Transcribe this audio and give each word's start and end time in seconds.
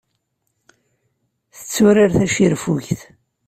Tetturar 1.55 2.09
tacirfugt. 2.17 2.99